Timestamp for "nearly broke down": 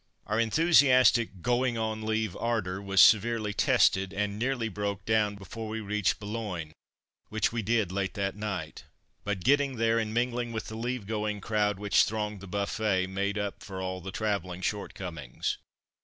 4.39-5.35